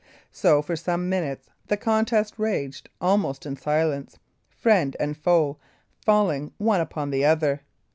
So 0.31 0.63
for 0.63 0.75
some 0.75 1.09
minutes 1.09 1.51
the 1.67 1.77
contest 1.77 2.39
raged 2.39 2.89
almost 2.99 3.45
in 3.45 3.55
silence, 3.55 4.17
friend 4.49 4.97
and 4.99 5.15
foe 5.15 5.59
falling 6.03 6.51
one 6.57 6.81
upon 6.81 7.13
another. 7.13 7.61